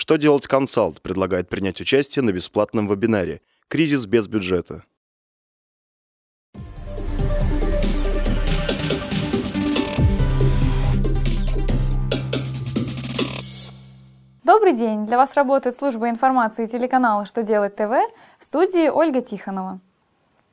Что 0.00 0.16
делать 0.16 0.46
консалт 0.46 1.02
предлагает 1.02 1.50
принять 1.50 1.78
участие 1.78 2.22
на 2.22 2.32
бесплатном 2.32 2.88
вебинаре 2.88 3.42
«Кризис 3.68 4.06
без 4.06 4.28
бюджета». 4.28 4.82
Добрый 14.42 14.72
день! 14.72 15.04
Для 15.04 15.18
вас 15.18 15.36
работает 15.36 15.76
служба 15.76 16.08
информации 16.08 16.64
телеканала 16.64 17.26
«Что 17.26 17.42
делать 17.42 17.76
ТВ» 17.76 17.92
в 18.38 18.42
студии 18.42 18.88
Ольга 18.88 19.20
Тихонова. 19.20 19.80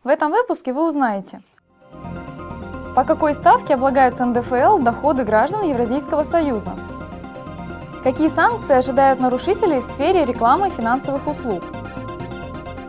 В 0.04 0.10
этом 0.10 0.30
выпуске 0.32 0.74
вы 0.74 0.86
узнаете, 0.86 1.42
по 2.98 3.06
какой 3.06 3.34
ставке 3.34 3.76
облагаются 3.76 4.26
НДФЛ 4.26 4.80
доходы 4.80 5.24
граждан 5.24 5.70
Евразийского 5.70 6.24
союза, 6.24 6.76
какие 8.12 8.30
санкции 8.30 8.74
ожидают 8.74 9.20
нарушителей 9.20 9.82
в 9.82 9.84
сфере 9.84 10.24
рекламы 10.24 10.70
финансовых 10.70 11.28
услуг, 11.28 11.62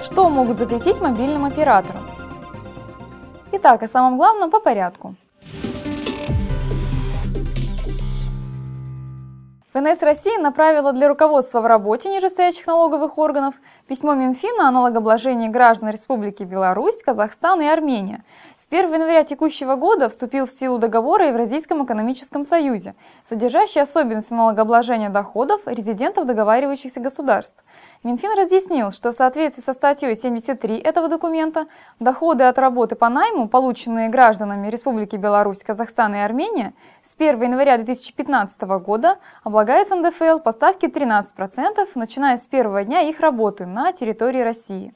что 0.01 0.31
могут 0.31 0.59
запретить 0.59 1.01
мобильным 1.01 1.45
операторам. 1.45 2.03
Итак, 3.51 3.83
о 3.83 3.89
самом 3.89 4.17
главном 4.17 4.49
по 4.53 4.61
порядку– 4.61 5.17
ФНС 9.79 10.03
России 10.03 10.37
направила 10.39 10.93
для 10.93 11.07
руководства 11.07 11.61
в 11.61 11.67
работе 11.67 12.09
нижестоящих 12.09 12.67
налоговых 12.67 13.17
органов 13.17 13.55
письмо 13.87 14.15
Минфина 14.15 14.67
о 14.67 14.73
налогообложении 14.73 15.47
граждан 15.47 15.91
Республики 15.91 16.43
Беларусь, 16.43 17.01
Казахстан 17.05 17.61
и 17.61 17.67
Армения. 17.67 18.25
С 18.57 18.67
1 18.67 18.93
января 18.93 19.23
текущего 19.23 19.77
года 19.77 20.09
вступил 20.09 20.47
в 20.47 20.51
силу 20.51 20.79
договор 20.79 21.23
о 21.23 21.27
Евразийском 21.27 21.85
экономическом 21.85 22.43
союзе, 22.43 22.97
содержащий 23.23 23.81
особенности 23.81 24.35
налогообложения 24.35 25.11
доходов 25.11 25.61
резидентов 25.65 26.27
договаривающихся 26.27 26.99
государств. 26.99 27.65
Минфин 28.03 28.37
разъяснил, 28.37 28.91
что 28.91 29.13
в 29.13 29.15
соответствии 29.15 29.63
со 29.63 29.75
статьей 29.75 30.17
73 30.17 30.77
этого 30.77 31.07
документа 31.09 31.69
доходы 32.01 32.43
от 32.45 32.59
работы 32.59 32.97
по 32.97 33.09
найму, 33.09 33.47
полученные 33.47 34.09
гражданами 34.09 34.71
Республики 34.71 35.15
Беларусь, 35.15 35.63
Казахстан 35.63 36.17
и 36.17 36.19
Армения, 36.19 36.75
с 37.01 37.15
1 37.15 37.41
января 37.41 37.77
2015 37.77 38.61
года 38.63 39.19
облагаются 39.45 39.68
Предлагается 39.69 39.97
НДФЛ 39.97 40.39
по 40.39 40.53
ставке 40.53 40.87
13%, 40.87 41.87
начиная 41.95 42.39
с 42.39 42.49
первого 42.49 42.85
дня 42.85 43.03
их 43.03 43.21
работы 43.21 43.67
на 43.67 43.93
территории 43.93 44.41
России. 44.41 44.95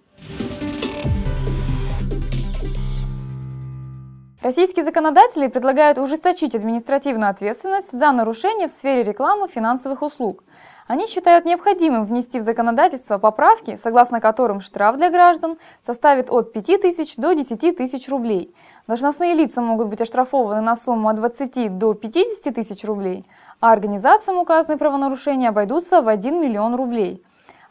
Российские 4.42 4.84
законодатели 4.84 5.46
предлагают 5.46 5.98
ужесточить 5.98 6.56
административную 6.56 7.30
ответственность 7.30 7.92
за 7.92 8.10
нарушения 8.10 8.66
в 8.66 8.72
сфере 8.72 9.04
рекламы 9.04 9.46
финансовых 9.46 10.02
услуг. 10.02 10.42
Они 10.88 11.06
считают 11.06 11.44
необходимым 11.44 12.04
внести 12.04 12.40
в 12.40 12.42
законодательство 12.42 13.18
поправки, 13.18 13.76
согласно 13.76 14.20
которым 14.20 14.60
штраф 14.60 14.96
для 14.96 15.10
граждан 15.10 15.58
составит 15.80 16.28
от 16.28 16.52
5 16.52 16.80
тысяч 16.80 17.14
до 17.14 17.34
10 17.34 17.76
тысяч 17.76 18.08
рублей. 18.08 18.52
Должностные 18.88 19.34
лица 19.34 19.60
могут 19.60 19.86
быть 19.86 20.00
оштрафованы 20.00 20.60
на 20.60 20.74
сумму 20.74 21.08
от 21.08 21.16
20 21.16 21.78
до 21.78 21.94
50 21.94 22.52
тысяч 22.52 22.84
рублей, 22.84 23.24
а 23.60 23.70
организациям 23.70 24.38
указанные 24.38 24.76
правонарушения 24.76 25.50
обойдутся 25.50 26.02
в 26.02 26.08
1 26.08 26.42
миллион 26.42 26.74
рублей. 26.74 27.22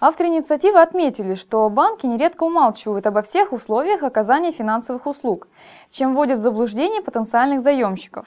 Авторы 0.04 0.30
инициативы 0.30 0.82
отметили, 0.82 1.36
что 1.36 1.70
банки 1.70 2.08
нередко 2.08 2.46
умалчивают 2.46 3.06
обо 3.06 3.22
всех 3.22 3.54
условиях 3.54 4.02
оказания 4.02 4.52
финансовых 4.52 5.06
услуг, 5.06 5.48
чем 5.92 6.16
вводят 6.16 6.40
в 6.40 6.42
заблуждение 6.42 7.04
потенциальных 7.04 7.62
заемщиков. 7.62 8.26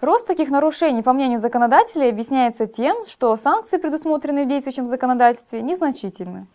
Рост 0.00 0.26
таких 0.26 0.48
нарушений, 0.48 1.02
по 1.02 1.12
мнению 1.12 1.38
законодателей, 1.38 2.08
объясняется 2.08 2.64
тем, 2.64 3.04
что 3.04 3.36
санкции, 3.36 3.76
предусмотренные 3.76 4.46
в 4.46 4.48
действующем 4.48 4.86
законодательстве, 4.86 5.60
незначительны. 5.60 6.46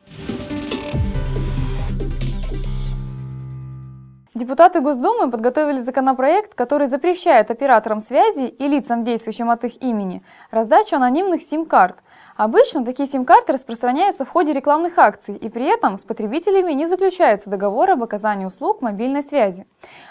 Депутаты 4.36 4.82
Госдумы 4.82 5.32
подготовили 5.32 5.80
законопроект, 5.80 6.56
который 6.56 6.88
запрещает 6.88 7.50
операторам 7.52 8.02
связи 8.02 8.48
и 8.48 8.68
лицам, 8.68 9.06
действующим 9.06 9.50
от 9.50 9.64
их 9.64 9.82
имени, 9.82 10.24
раздачу 10.52 10.98
анонимных 10.98 11.42
сим-карт. 11.42 12.00
Обычно 12.36 12.84
такие 12.84 13.08
сим-карты 13.08 13.54
распространяются 13.54 14.26
в 14.26 14.30
ходе 14.30 14.52
рекламных 14.52 14.98
акций, 14.98 15.38
и 15.38 15.48
при 15.48 15.64
этом 15.64 15.96
с 15.96 16.04
потребителями 16.04 16.74
не 16.74 16.86
заключается 16.86 17.50
договор 17.50 17.92
об 17.92 18.04
оказании 18.04 18.44
услуг 18.44 18.82
мобильной 18.82 19.24
связи. 19.24 19.66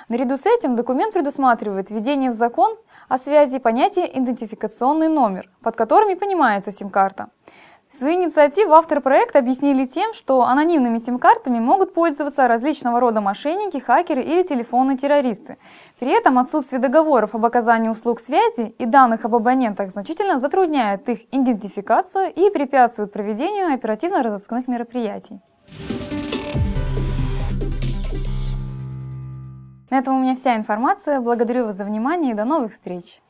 Наряду 0.08 0.38
с 0.38 0.46
этим 0.46 0.74
документ 0.74 1.12
предусматривает 1.12 1.90
введение 1.90 2.30
в 2.30 2.34
закон 2.34 2.78
о 3.10 3.18
связи 3.18 3.58
понятия 3.58 4.06
«идентификационный 4.06 5.08
номер», 5.08 5.50
под 5.62 5.76
которым 5.76 6.08
и 6.08 6.14
понимается 6.14 6.72
сим-карта. 6.72 7.28
Свою 7.96 8.24
инициативу 8.24 8.72
авторы 8.72 9.00
проекта 9.00 9.38
объяснили 9.38 9.84
тем, 9.84 10.14
что 10.14 10.42
анонимными 10.42 10.98
сим-картами 10.98 11.60
могут 11.60 11.94
пользоваться 11.94 12.48
различного 12.48 12.98
рода 12.98 13.20
мошенники, 13.20 13.78
хакеры 13.78 14.20
или 14.20 14.42
телефонные 14.42 14.96
террористы. 14.96 15.58
При 16.00 16.10
этом 16.10 16.40
отсутствие 16.40 16.80
договоров 16.80 17.36
об 17.36 17.46
оказании 17.46 17.88
услуг 17.88 18.18
связи 18.18 18.74
и 18.78 18.84
данных 18.84 19.24
об 19.24 19.36
абонентах 19.36 19.92
значительно 19.92 20.40
затрудняет 20.40 21.08
их 21.08 21.20
идентификацию 21.32 22.32
и 22.34 22.50
препятствует 22.50 23.12
проведению 23.12 23.72
оперативно-розыскных 23.72 24.66
мероприятий. 24.66 25.40
На 29.90 29.98
этом 29.98 30.16
у 30.16 30.20
меня 30.20 30.34
вся 30.34 30.56
информация. 30.56 31.20
Благодарю 31.20 31.66
вас 31.66 31.76
за 31.76 31.84
внимание 31.84 32.32
и 32.32 32.34
до 32.34 32.44
новых 32.44 32.72
встреч! 32.72 33.22